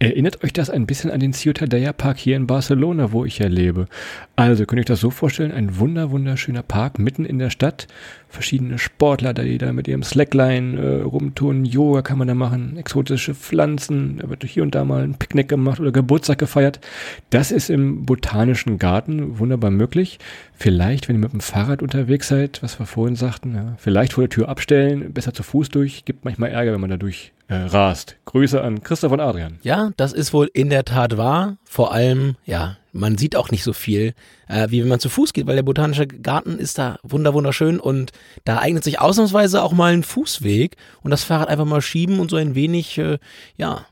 [0.00, 3.48] erinnert euch das ein bisschen an den Ciutadella Park hier in Barcelona, wo ich ja
[3.48, 3.86] lebe.
[4.34, 7.86] Also könnt ihr euch das so vorstellen, ein wunder wunderschöner Park mitten in der Stadt.
[8.30, 13.34] Verschiedene Sportler, die da mit ihrem Slackline äh, rumtun, Yoga kann man da machen, exotische
[13.34, 16.80] Pflanzen, da wird hier und da mal ein Picknick gemacht oder Geburtstag gefeiert.
[17.28, 20.18] Das ist im Botanischen Garten wunderbar möglich.
[20.54, 24.22] Vielleicht, wenn ihr mit dem Fahrrad unterwegs seid, was wir vorhin sagten, ja, vielleicht vor
[24.22, 27.66] der Tür abstellen, besser zu Fuß durch, gibt manchmal Ärger, wenn man da durch äh,
[27.66, 28.16] rast.
[28.26, 29.58] Grüße an Christoph und Adrian.
[29.62, 31.56] Ja, das ist wohl in der Tat wahr.
[31.64, 34.14] Vor allem, ja, man sieht auch nicht so viel,
[34.46, 37.80] äh, wie wenn man zu Fuß geht, weil der botanische Garten ist da wunder wunderschön
[37.80, 38.12] und
[38.44, 42.30] da eignet sich ausnahmsweise auch mal ein Fußweg und das Fahrrad einfach mal schieben und
[42.30, 43.18] so ein wenig, äh,
[43.56, 43.84] ja,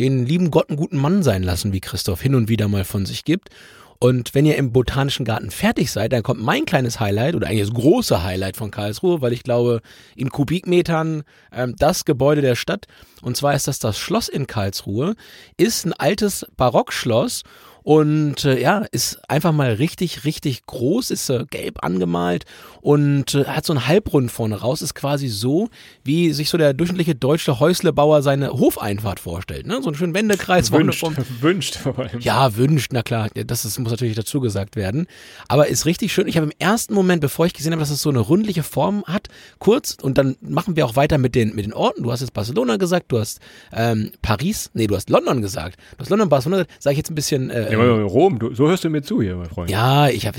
[0.00, 3.04] den lieben Gott einen guten Mann sein lassen, wie Christoph hin und wieder mal von
[3.04, 3.50] sich gibt.
[4.04, 7.68] Und wenn ihr im Botanischen Garten fertig seid, dann kommt mein kleines Highlight oder eigentlich
[7.68, 9.80] das große Highlight von Karlsruhe, weil ich glaube,
[10.14, 12.86] in Kubikmetern ähm, das Gebäude der Stadt,
[13.22, 15.14] und zwar ist das das Schloss in Karlsruhe,
[15.56, 17.44] ist ein altes Barockschloss
[17.84, 22.46] und äh, ja, ist einfach mal richtig, richtig groß, ist äh, gelb angemalt
[22.80, 25.68] und äh, hat so einen Halbrund vorne raus, ist quasi so,
[26.02, 29.66] wie sich so der durchschnittliche deutsche Häuslebauer seine Hofeinfahrt vorstellt.
[29.66, 29.80] Ne?
[29.82, 30.72] So einen schönen Wendekreis.
[30.72, 32.20] Wünscht, vom, wünscht vor allem.
[32.20, 35.06] ja, wünscht, na klar, das ist, muss natürlich dazu gesagt werden.
[35.48, 36.26] Aber ist richtig schön.
[36.26, 39.04] Ich habe im ersten Moment, bevor ich gesehen habe, dass es so eine rundliche Form
[39.06, 42.02] hat, kurz, und dann machen wir auch weiter mit den, mit den Orten.
[42.02, 43.40] Du hast jetzt Barcelona gesagt, du hast
[43.74, 45.78] ähm, Paris, nee, du hast London gesagt.
[45.98, 47.50] Du hast London, Barcelona, sage ich jetzt ein bisschen.
[47.50, 49.70] Äh, Ja, Rom, du, so hörst du mir zu hier, mein Freund.
[49.70, 50.38] ja, ich habe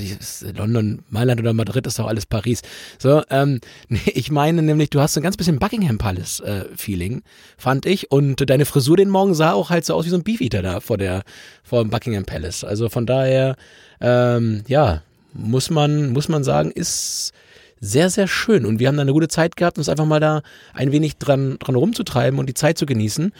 [0.56, 2.62] London, Mailand oder Madrid ist doch alles Paris.
[2.98, 6.64] So, ähm, nee, ich meine nämlich, du hast so ein ganz bisschen Buckingham Palace äh,
[6.76, 7.22] Feeling,
[7.56, 8.10] fand ich.
[8.10, 10.80] Und deine Frisur den Morgen sah auch halt so aus wie so ein Beefeater da
[10.80, 11.22] vor der
[11.62, 12.64] vor dem Buckingham Palace.
[12.64, 13.56] Also von daher,
[14.00, 17.32] ähm, ja, muss man muss man sagen, ist
[17.80, 18.64] sehr, sehr schön.
[18.66, 21.58] Und wir haben da eine gute Zeit gehabt, uns einfach mal da ein wenig dran,
[21.58, 23.32] dran rumzutreiben und die Zeit zu genießen.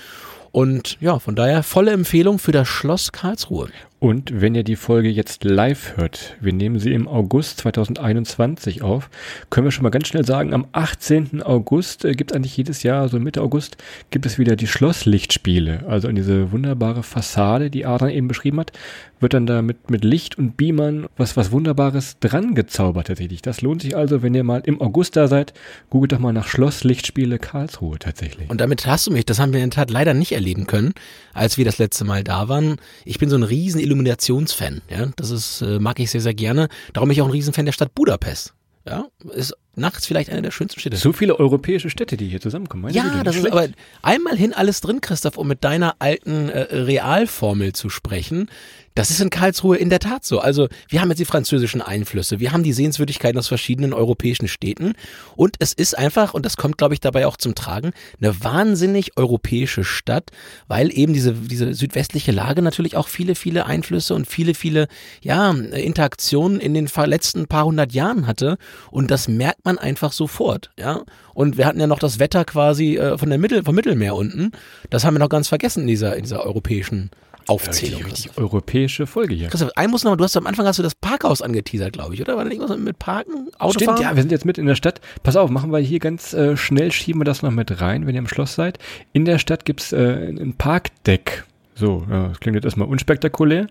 [0.56, 3.68] Und ja, von daher volle Empfehlung für das Schloss Karlsruhe.
[3.98, 9.08] Und wenn ihr die Folge jetzt live hört, wir nehmen sie im August 2021 auf,
[9.48, 11.42] können wir schon mal ganz schnell sagen, am 18.
[11.42, 13.78] August äh, gibt es eigentlich jedes Jahr, so Mitte August,
[14.10, 15.84] gibt es wieder die Schlosslichtspiele.
[15.88, 18.72] Also an diese wunderbare Fassade, die Adrian eben beschrieben hat,
[19.20, 23.40] wird dann da mit, mit Licht und Beamern was, was Wunderbares dran gezaubert tatsächlich.
[23.40, 25.54] Das lohnt sich also, wenn ihr mal im August da seid,
[25.88, 28.50] googelt doch mal nach Schlosslichtspiele Karlsruhe tatsächlich.
[28.50, 30.92] Und damit hast du mich, das haben wir in der Tat leider nicht erleben können,
[31.32, 32.76] als wir das letzte Mal da waren.
[33.04, 36.68] Ich bin so ein riesen Illuminationsfan, ja, das ist, äh, mag ich sehr, sehr gerne.
[36.92, 38.54] Darum bin ich auch ein Riesenfan der Stadt Budapest.
[38.88, 40.96] Ja, ist nachts vielleicht eine der schönsten Städte.
[40.96, 42.84] so viele europäische Städte, die hier zusammenkommen.
[42.84, 43.68] Meine Ja, das ist aber
[44.02, 48.48] einmal hin alles drin, Christoph, um mit deiner alten äh, Realformel zu sprechen.
[48.96, 50.40] Das ist in Karlsruhe in der Tat so.
[50.40, 54.94] Also wir haben jetzt die französischen Einflüsse, wir haben die Sehenswürdigkeiten aus verschiedenen europäischen Städten
[55.36, 59.18] und es ist einfach, und das kommt, glaube ich, dabei auch zum Tragen, eine wahnsinnig
[59.18, 60.30] europäische Stadt,
[60.66, 64.88] weil eben diese, diese südwestliche Lage natürlich auch viele, viele Einflüsse und viele, viele
[65.20, 68.56] ja, Interaktionen in den letzten paar hundert Jahren hatte
[68.90, 70.70] und das merkt man einfach sofort.
[70.78, 71.02] Ja?
[71.34, 74.52] Und wir hatten ja noch das Wetter quasi äh, von der Mittel, vom Mittelmeer unten.
[74.88, 77.10] Das haben wir noch ganz vergessen in dieser, in dieser europäischen
[77.46, 78.02] Aufzählung.
[78.02, 79.48] Richtig, richtig europäische Folge hier.
[79.48, 82.20] Christoph, ein muss noch, du hast am Anfang hast du das Parkhaus angeteasert, glaube ich,
[82.20, 82.36] oder?
[82.36, 83.96] War da irgendwas mit Parken, Autofahren?
[83.96, 85.00] Stimmt, ja, wir sind jetzt mit in der Stadt.
[85.22, 88.14] Pass auf, machen wir hier ganz äh, schnell, schieben wir das noch mit rein, wenn
[88.14, 88.78] ihr im Schloss seid.
[89.12, 91.44] In der Stadt gibt's äh, ein Parkdeck.
[91.78, 93.66] So, ja, das klingt jetzt erstmal unspektakulär.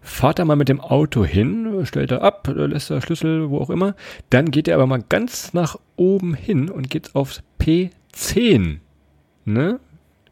[0.00, 3.58] Fahrt da mal mit dem Auto hin, stellt er ab, äh, lässt er Schlüssel, wo
[3.58, 3.94] auch immer.
[4.30, 8.78] Dann geht er aber mal ganz nach oben hin und geht aufs P10.
[9.44, 9.80] Ne?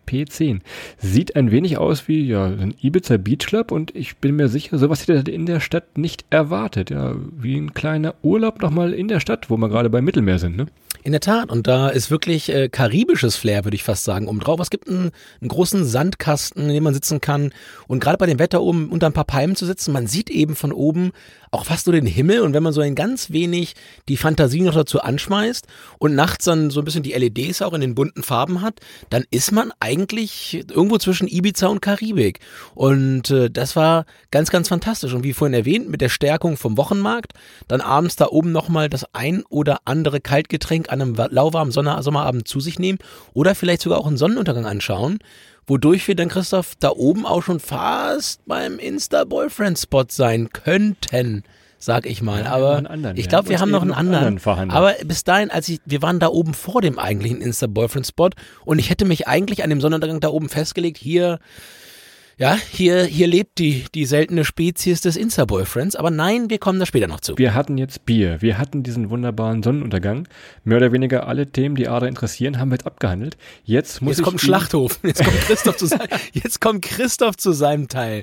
[0.07, 0.61] P10.
[0.99, 4.79] Sieht ein wenig aus wie ja, ein Ibiza Beach Club und ich bin mir sicher,
[4.79, 6.91] sowas hätte in der Stadt nicht erwartet.
[6.91, 10.57] Ja, wie ein kleiner Urlaub nochmal in der Stadt, wo wir gerade beim Mittelmeer sind.
[10.57, 10.67] Ne?
[11.07, 14.41] In der Tat, und da ist wirklich äh, karibisches Flair, würde ich fast sagen, oben
[14.41, 14.59] drauf.
[14.59, 17.53] Es gibt einen, einen großen Sandkasten, in dem man sitzen kann.
[17.87, 20.57] Und gerade bei dem Wetter oben unter ein paar Palmen zu sitzen, man sieht eben
[20.57, 21.13] von oben
[21.57, 22.41] auch fast nur den Himmel.
[22.41, 23.75] Und wenn man so ein ganz wenig
[24.09, 25.67] die Fantasie noch dazu anschmeißt
[25.99, 29.25] und nachts dann so ein bisschen die LEDs auch in den bunten Farben hat, dann
[29.31, 32.41] ist man eigentlich irgendwo zwischen Ibiza und Karibik.
[32.75, 35.13] Und äh, das war ganz, ganz fantastisch.
[35.13, 37.33] Und wie vorhin erwähnt, mit der Stärkung vom Wochenmarkt,
[37.69, 42.61] dann abends da oben nochmal das ein oder andere Kaltgetränk an einem lauwarmen Sommerabend zu
[42.61, 42.99] sich nehmen
[43.33, 45.19] oder vielleicht sogar auch einen Sonnenuntergang anschauen,
[45.67, 51.43] wodurch wir dann, Christoph, da oben auch schon fast beim Insta-Boyfriend-Spot sein könnten,
[51.79, 52.45] sag ich mal.
[52.45, 54.39] Ja, Aber anderen, ich glaube, wir haben noch einen anderen.
[54.39, 54.77] verhandelt.
[54.77, 58.31] Aber bis dahin, als ich, wir waren da oben vor dem eigentlichen Insta-Boyfriend-Spot
[58.65, 61.39] und ich hätte mich eigentlich an dem Sonnenuntergang da oben festgelegt, hier
[62.39, 66.85] ja, hier, hier lebt die, die seltene Spezies des Insta-Boyfriends, aber nein, wir kommen da
[66.85, 67.39] später noch zu.
[67.39, 70.29] Wir hatten jetzt Bier, wir hatten diesen wunderbaren Sonnenuntergang.
[70.63, 73.39] Mehr oder weniger alle Themen, die Ada interessieren, haben wir jetzt abgehandelt.
[73.65, 75.01] Jetzt muss Jetzt ich kommt Schlachthof.
[75.03, 78.23] Jetzt kommt Christoph zu sein, jetzt kommt Christoph zu seinem Teil.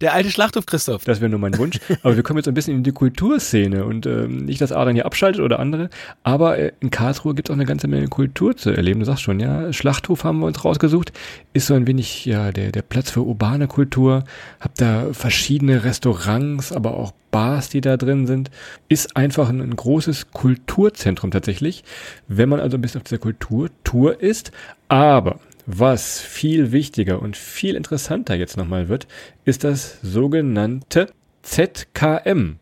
[0.00, 1.04] Der alte Schlachthof Christoph.
[1.04, 1.78] Das wäre nur mein Wunsch.
[2.02, 5.06] Aber wir kommen jetzt ein bisschen in die Kulturszene und ähm, nicht, dass Adrian hier
[5.06, 5.88] abschaltet oder andere.
[6.24, 9.00] Aber äh, in Karlsruhe gibt es auch eine ganze Menge Kultur zu erleben.
[9.00, 11.12] Du sagst schon, ja, Schlachthof haben wir uns rausgesucht.
[11.52, 14.24] Ist so ein wenig ja der, der Platz für urbane Kultur.
[14.60, 18.50] Hab da verschiedene Restaurants, aber auch Bars, die da drin sind.
[18.88, 21.84] Ist einfach ein, ein großes Kulturzentrum tatsächlich.
[22.26, 24.50] Wenn man also ein bisschen auf dieser Kulturtour ist.
[24.88, 29.06] Aber was viel wichtiger und viel interessanter jetzt nochmal wird,
[29.44, 31.08] ist das sogenannte
[31.42, 32.56] ZKM.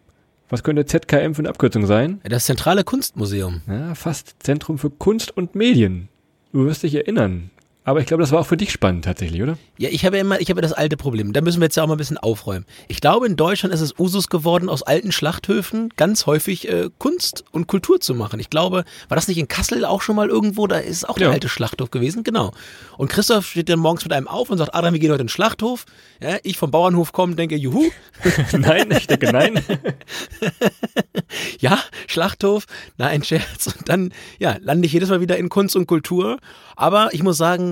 [0.48, 2.20] Was könnte ZKM für eine Abkürzung sein?
[2.24, 3.62] Das zentrale Kunstmuseum.
[3.66, 6.08] Ja, fast Zentrum für Kunst und Medien.
[6.52, 7.50] Du wirst dich erinnern.
[7.84, 9.58] Aber ich glaube, das war auch für dich spannend tatsächlich, oder?
[9.76, 11.32] Ja, ich habe ja immer, ich habe das alte Problem.
[11.32, 12.64] Da müssen wir jetzt ja auch mal ein bisschen aufräumen.
[12.86, 17.44] Ich glaube, in Deutschland ist es Usus geworden, aus alten Schlachthöfen ganz häufig äh, Kunst
[17.50, 18.38] und Kultur zu machen.
[18.38, 20.68] Ich glaube, war das nicht in Kassel auch schon mal irgendwo?
[20.68, 21.32] Da ist auch der Ja.
[21.32, 22.52] alte Schlachthof gewesen, genau.
[22.98, 25.26] Und Christoph steht dann morgens mit einem auf und sagt, Adam, wir gehen heute in
[25.26, 25.84] den Schlachthof.
[26.20, 27.90] Ja, ich vom Bauernhof komme, denke, juhu,
[28.52, 29.60] nein, ich denke nein.
[31.58, 32.66] ja, Schlachthof,
[32.96, 33.66] nein, Scherz.
[33.66, 36.38] Und dann, ja, lande ich jedes Mal wieder in Kunst und Kultur.
[36.76, 37.71] Aber ich muss sagen,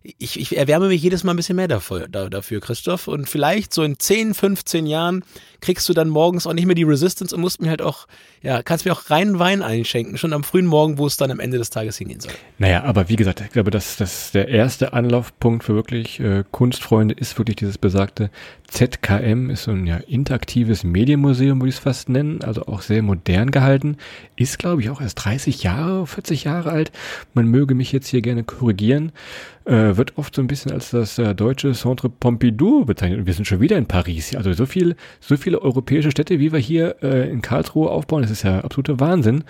[0.03, 3.07] ich, ich erwärme mich jedes Mal ein bisschen mehr dafür, da, dafür, Christoph.
[3.07, 5.23] Und vielleicht so in 10, 15 Jahren
[5.61, 8.07] kriegst du dann morgens auch nicht mehr die Resistance und musst mir halt auch,
[8.41, 11.39] ja, kannst mir auch reinen Wein einschenken, schon am frühen Morgen, wo es dann am
[11.39, 12.31] Ende des Tages hingehen soll.
[12.57, 17.13] Naja, aber wie gesagt, ich glaube, dass das der erste Anlaufpunkt für wirklich äh, Kunstfreunde
[17.13, 18.31] ist wirklich dieses besagte
[18.67, 23.03] ZKM, ist so ein ja, interaktives Medienmuseum, würde ich es fast nennen, also auch sehr
[23.03, 23.97] modern gehalten,
[24.35, 26.91] ist glaube ich auch erst 30 Jahre, 40 Jahre alt.
[27.33, 29.11] Man möge mich jetzt hier gerne korrigieren,
[29.65, 33.19] äh, wird oft so ein bisschen als das äh, deutsche Centre Pompidou bezeichnet.
[33.19, 34.35] Und wir sind schon wieder in Paris.
[34.35, 38.31] Also so viel, so viele europäische Städte, wie wir hier äh, in Karlsruhe aufbauen, das
[38.31, 39.43] ist ja absoluter Wahnsinn.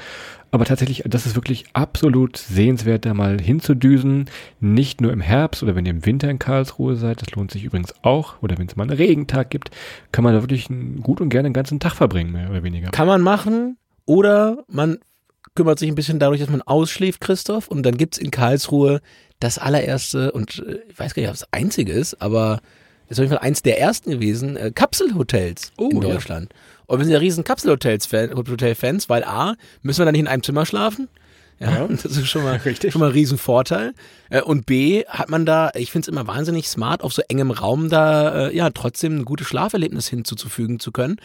[0.52, 4.26] Aber tatsächlich, das ist wirklich absolut sehenswert, da mal hinzudüsen.
[4.60, 7.64] Nicht nur im Herbst oder wenn ihr im Winter in Karlsruhe seid, das lohnt sich
[7.64, 8.42] übrigens auch.
[8.42, 9.72] Oder wenn es mal einen Regentag gibt,
[10.12, 10.68] kann man da wirklich
[11.02, 12.90] gut und gerne den ganzen Tag verbringen, mehr oder weniger.
[12.92, 14.98] Kann man machen oder man
[15.56, 17.68] kümmert sich ein bisschen dadurch, dass man ausschläft, Christoph.
[17.68, 19.02] Und dann gibt's in Karlsruhe
[19.42, 22.62] das allererste und äh, ich weiß gar nicht, ob es das einzige ist, aber
[23.10, 26.14] ist auf jeden Fall eins der ersten gewesen, äh, Kapselhotels Oh, in ja.
[26.14, 26.54] Deutschland.
[26.88, 30.66] Und wir sind ja riesen Kapselhotels-Fans, weil A, müssen wir da nicht in einem Zimmer
[30.66, 31.10] schlafen.
[31.60, 31.88] Ja, Ja.
[31.90, 32.92] das ist schon mal, Richtig.
[32.94, 33.94] schon mal ein Riesenvorteil.
[34.30, 37.52] Äh, Und B, hat man da, ich finde es immer wahnsinnig smart, auf so engem
[37.52, 41.18] Raum da, äh, ja, trotzdem ein gutes Schlaferlebnis hinzuzufügen zu können.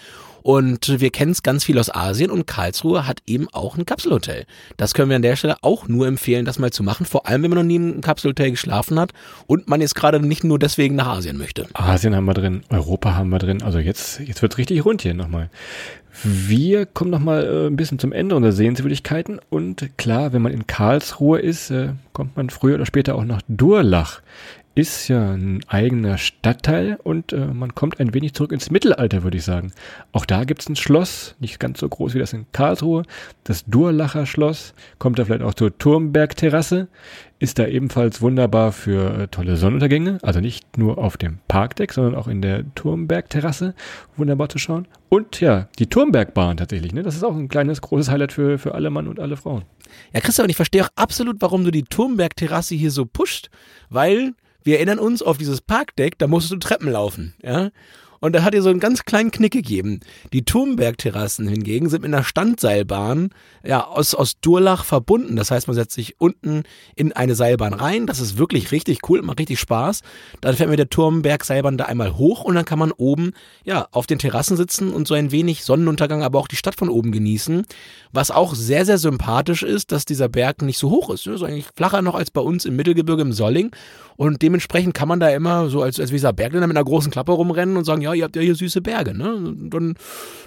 [0.47, 4.47] Und wir kennen es ganz viel aus Asien und Karlsruhe hat eben auch ein Kapselhotel.
[4.77, 7.43] Das können wir an der Stelle auch nur empfehlen, das mal zu machen, vor allem
[7.43, 9.11] wenn man noch nie im Kapselhotel geschlafen hat
[9.49, 11.67] und man jetzt gerade nicht nur deswegen nach Asien möchte.
[11.75, 13.61] Asien haben wir drin, Europa haben wir drin.
[13.61, 15.51] Also jetzt, jetzt wird's richtig rund hier nochmal.
[16.23, 19.41] Wir kommen nochmal äh, ein bisschen zum Ende unserer Sehenswürdigkeiten.
[19.51, 23.43] Und klar, wenn man in Karlsruhe ist, äh, kommt man früher oder später auch nach
[23.49, 24.23] Durlach.
[24.77, 29.39] Ist ja ein eigener Stadtteil und äh, man kommt ein wenig zurück ins Mittelalter, würde
[29.39, 29.73] ich sagen.
[30.13, 33.05] Auch da gibt's ein Schloss, nicht ganz so groß wie das in Karlsruhe.
[33.45, 36.89] Das Durlacher Schloss kommt da vielleicht auch zur Turmbergterrasse
[37.39, 40.19] ist da ebenfalls wunderbar für äh, tolle Sonnenuntergänge.
[40.23, 43.75] Also nicht nur auf dem Parkdeck, sondern auch in der Turmbergterrasse
[44.17, 44.89] wunderbar zu schauen.
[45.09, 46.93] Und ja, die Turmbergbahn tatsächlich.
[46.93, 47.03] Ne?
[47.03, 49.65] Das ist auch ein kleines, großes Highlight für, für alle Mann und alle Frauen.
[50.13, 53.51] Ja, Christoph, und ich verstehe auch absolut, warum du die Turmberg-Terrasse hier so pusht,
[53.91, 54.33] weil
[54.67, 57.71] wir erinnern uns auf dieses Parkdeck, da musstest du Treppen laufen, ja.
[58.21, 60.01] Und da hat dir so einen ganz kleinen Knick gegeben.
[60.33, 63.31] Die Turmberg-Terrassen hingegen sind mit einer Standseilbahn
[63.65, 65.37] ja, aus, aus Durlach verbunden.
[65.37, 66.63] Das heißt, man setzt sich unten
[66.95, 68.07] in eine Seilbahn rein.
[68.07, 70.03] Das ist wirklich richtig cool, macht richtig Spaß.
[70.41, 73.33] Dann fährt man mit der Turmberg-Seilbahn da einmal hoch und dann kann man oben
[73.65, 76.89] ja, auf den Terrassen sitzen und so ein wenig Sonnenuntergang, aber auch die Stadt von
[76.89, 77.67] oben genießen.
[78.13, 81.27] Was auch sehr, sehr sympathisch ist, dass dieser Berg nicht so hoch ist.
[81.27, 83.71] Ist eigentlich flacher noch als bei uns im Mittelgebirge im Solling.
[84.17, 87.33] Und dementsprechend kann man da immer so als, als Weser Bergländer mit einer großen Klappe
[87.33, 89.35] rumrennen und sagen, ja, ihr habt ja hier süße Berge, ne?
[89.35, 89.95] Und dann,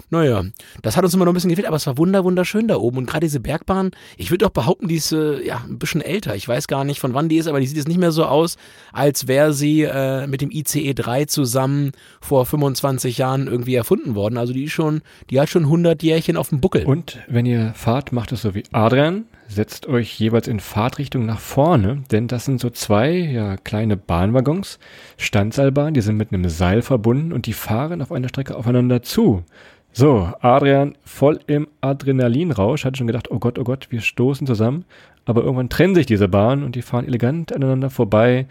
[0.08, 0.44] naja,
[0.82, 2.98] das hat uns immer noch ein bisschen gefehlt, aber es war wunder, wunderschön da oben.
[2.98, 6.34] Und gerade diese Bergbahn, ich würde auch behaupten, die ist äh, ja ein bisschen älter.
[6.34, 8.24] Ich weiß gar nicht, von wann die ist, aber die sieht jetzt nicht mehr so
[8.24, 8.56] aus,
[8.92, 14.38] als wäre sie äh, mit dem ICE 3 zusammen vor 25 Jahren irgendwie erfunden worden.
[14.38, 16.84] Also die ist schon, die hat schon 100 Jährchen auf dem Buckel.
[16.86, 19.26] Und wenn ihr fahrt, macht es so wie Adrian.
[19.52, 24.78] Setzt euch jeweils in Fahrtrichtung nach vorne, denn das sind so zwei ja, kleine Bahnwaggons,
[25.16, 29.42] Standseilbahn, die sind mit einem Seil verbunden und die fahren auf einer Strecke aufeinander zu.
[29.90, 34.84] So, Adrian voll im Adrenalinrausch, hatte schon gedacht, oh Gott, oh Gott, wir stoßen zusammen.
[35.24, 38.46] Aber irgendwann trennen sich diese Bahnen und die fahren elegant aneinander vorbei.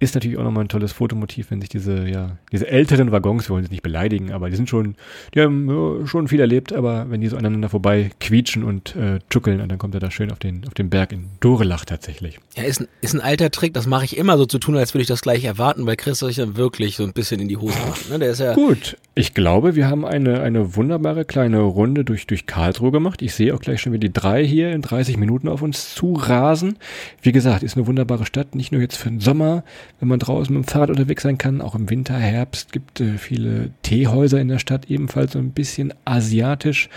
[0.00, 3.54] Ist natürlich auch nochmal ein tolles Fotomotiv, wenn sich diese, ja, diese älteren Waggons, wir
[3.54, 4.96] wollen sie nicht beleidigen, aber die sind schon,
[5.34, 9.68] die haben schon viel erlebt, aber wenn die so aneinander vorbei quietschen und äh, tuckeln,
[9.68, 12.40] dann kommt er da schön auf den, auf den Berg in Dorelach tatsächlich.
[12.56, 14.94] Ja, ist ein, ist ein alter Trick, das mache ich immer so zu tun, als
[14.94, 17.58] würde ich das gleich erwarten, weil Chris sich dann wirklich so ein bisschen in die
[17.58, 18.08] Hose macht.
[18.10, 18.18] Ne?
[18.18, 22.46] Der ist ja, Gut, ich glaube, wir haben eine, eine wunderbare kleine Runde durch, durch
[22.46, 23.20] Karlsruhe gemacht.
[23.20, 26.14] Ich sehe auch gleich schon wieder die drei hier in 30 Minuten auf uns zu
[26.14, 26.78] rasen.
[27.20, 29.62] Wie gesagt, ist eine wunderbare Stadt, nicht nur jetzt für den Sommer,
[29.98, 33.18] wenn man draußen mit dem Fahrrad unterwegs sein kann, auch im Winter, Herbst gibt äh,
[33.18, 36.88] viele Teehäuser in der Stadt, ebenfalls so ein bisschen asiatisch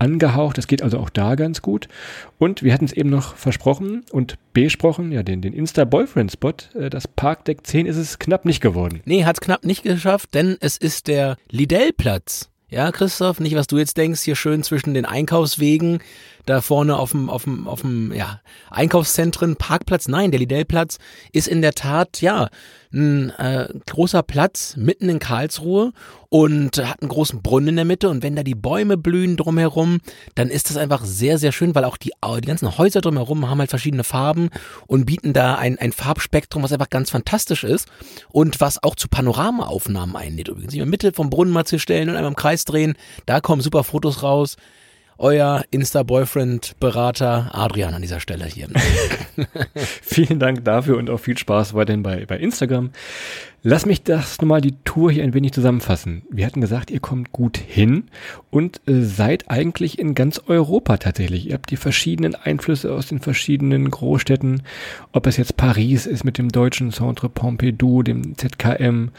[0.00, 0.58] angehaucht.
[0.58, 1.88] Das geht also auch da ganz gut.
[2.38, 6.54] Und wir hatten es eben noch versprochen und besprochen, ja, den, den Insta-Boyfriend-Spot.
[6.74, 9.00] Äh, das Parkdeck 10 ist es knapp nicht geworden.
[9.04, 13.78] nee, hat's knapp nicht geschafft, denn es ist der Lidell-Platz Ja, Christoph, nicht was du
[13.78, 16.00] jetzt denkst, hier schön zwischen den Einkaufswegen,
[16.46, 20.08] da vorne auf dem, auf dem, auf dem, ja, Einkaufszentren, Parkplatz.
[20.08, 20.98] Nein, der Lidellplatz
[21.32, 22.48] ist in der Tat, ja,
[22.92, 25.92] ein äh, großer Platz mitten in Karlsruhe
[26.28, 30.00] und hat einen großen Brunnen in der Mitte und wenn da die Bäume blühen drumherum,
[30.34, 33.60] dann ist das einfach sehr, sehr schön, weil auch die, die ganzen Häuser drumherum haben
[33.60, 34.50] halt verschiedene Farben
[34.88, 37.88] und bieten da ein, ein Farbspektrum, was einfach ganz fantastisch ist
[38.28, 40.72] und was auch zu Panoramaaufnahmen einlädt übrigens.
[40.72, 42.94] In der Mitte vom Brunnen mal zu stellen und einmal im Kreis drehen,
[43.26, 44.56] da kommen super Fotos raus
[45.20, 48.68] euer Insta-Boyfriend-Berater Adrian an dieser Stelle hier.
[50.02, 52.90] Vielen Dank dafür und auch viel Spaß weiterhin bei, bei Instagram.
[53.62, 56.22] Lass mich das nochmal die Tour hier ein wenig zusammenfassen.
[56.30, 58.04] Wir hatten gesagt, ihr kommt gut hin
[58.48, 61.48] und äh, seid eigentlich in ganz Europa tatsächlich.
[61.48, 64.62] Ihr habt die verschiedenen Einflüsse aus den verschiedenen Großstädten,
[65.12, 69.10] ob es jetzt Paris ist mit dem deutschen Centre Pompidou, dem ZKM,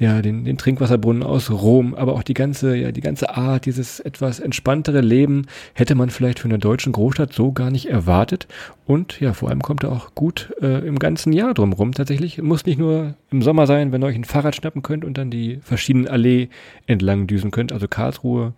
[0.00, 4.00] der, den, den Trinkwasserbrunnen aus Rom, aber auch die ganze, ja, die ganze Art, dieses
[4.00, 8.48] etwas entspanntere Leben hätte man vielleicht für eine deutsche Großstadt so gar nicht erwartet.
[8.86, 12.42] Und ja, vor allem kommt er auch gut äh, im ganzen Jahr drumherum tatsächlich.
[12.42, 15.30] Muss nicht nur im Sommer sein, wenn ihr euch ein Fahrrad schnappen könnt und dann
[15.30, 16.48] die verschiedenen Allee
[16.86, 17.72] entlang düsen könnt.
[17.72, 18.52] Also Karlsruhe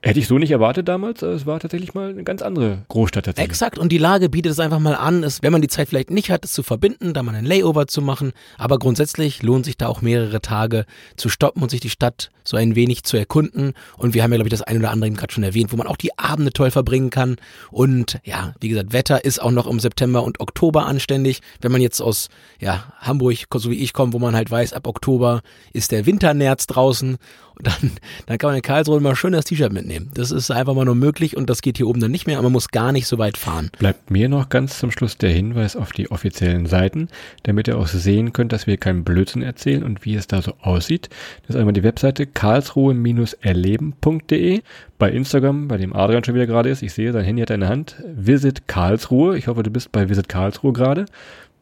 [0.00, 1.22] Hätte ich so nicht erwartet damals.
[1.22, 3.50] Es war tatsächlich mal eine ganz andere Großstadt tatsächlich.
[3.50, 3.78] Exakt.
[3.78, 6.30] Und die Lage bietet es einfach mal an, es, wenn man die Zeit vielleicht nicht
[6.30, 8.32] hat, es zu verbinden, da mal ein Layover zu machen.
[8.58, 12.56] Aber grundsätzlich lohnt sich da auch mehrere Tage zu stoppen und sich die Stadt so
[12.56, 13.72] ein wenig zu erkunden.
[13.96, 15.76] Und wir haben ja, glaube ich, das ein oder andere eben gerade schon erwähnt, wo
[15.76, 17.34] man auch die Abende toll verbringen kann.
[17.72, 21.40] Und ja, wie gesagt, Wetter ist auch noch im September und Oktober anständig.
[21.60, 22.28] Wenn man jetzt aus
[22.60, 26.68] ja, Hamburg, so wie ich komme, wo man halt weiß, ab Oktober ist der Winternerz
[26.68, 27.18] draußen
[27.62, 27.92] dann,
[28.26, 30.10] dann kann man in Karlsruhe mal schön das T-Shirt mitnehmen.
[30.14, 32.44] Das ist einfach mal nur möglich und das geht hier oben dann nicht mehr, aber
[32.44, 33.70] man muss gar nicht so weit fahren.
[33.78, 37.08] Bleibt mir noch ganz zum Schluss der Hinweis auf die offiziellen Seiten,
[37.42, 40.54] damit ihr auch sehen könnt, dass wir keinen Blödsinn erzählen und wie es da so
[40.60, 41.08] aussieht.
[41.42, 44.62] Das ist einmal die Webseite karlsruhe-erleben.de.
[44.98, 47.68] Bei Instagram, bei dem Adrian schon wieder gerade ist, ich sehe, sein Handy hat eine
[47.68, 49.38] Hand, Visit Karlsruhe.
[49.38, 51.06] Ich hoffe, du bist bei Visit Karlsruhe gerade.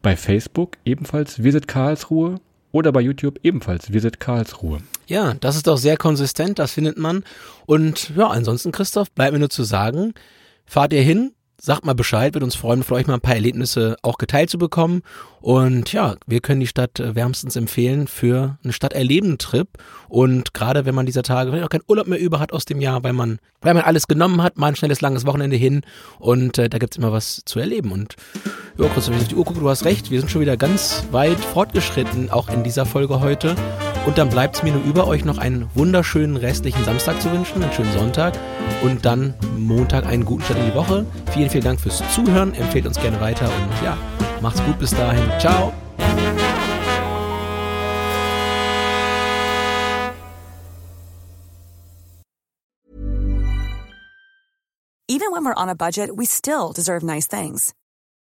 [0.01, 2.39] Bei Facebook ebenfalls Visit Karlsruhe
[2.71, 4.79] oder bei YouTube ebenfalls Visit Karlsruhe.
[5.07, 7.23] Ja, das ist doch sehr konsistent, das findet man.
[7.65, 10.13] Und ja, ansonsten, Christoph, bleibt mir nur zu sagen,
[10.65, 13.97] fahrt ihr hin, sagt mal Bescheid, wird uns freuen, von euch mal ein paar Erlebnisse
[14.03, 15.01] auch geteilt zu bekommen.
[15.41, 19.67] Und ja, wir können die Stadt äh, wärmstens empfehlen für einen Stadterleben-Trip.
[20.07, 22.79] Und gerade wenn man dieser Tage vielleicht auch keinen Urlaub mehr über hat aus dem
[22.79, 25.81] Jahr, weil man, weil man alles genommen hat, mal ein schnelles, langes Wochenende hin
[26.19, 27.91] und äh, da gibt's immer was zu erleben.
[27.91, 28.15] Und
[28.77, 30.57] ja, kurz, wenn ich auf die Uhr gucke, du hast recht, wir sind schon wieder
[30.57, 33.55] ganz weit fortgeschritten, auch in dieser Folge heute.
[34.05, 37.63] Und dann bleibt es mir nur über, euch noch einen wunderschönen restlichen Samstag zu wünschen,
[37.63, 38.37] einen schönen Sonntag
[38.83, 41.05] und dann Montag einen guten Start in die Woche.
[41.33, 43.97] Vielen, vielen Dank fürs Zuhören, empfehlt uns gerne weiter und ja,
[44.41, 45.23] macht's gut bis dahin.
[45.39, 45.73] Ciao!
[55.09, 57.73] Even when we're on a budget, we still deserve nice things.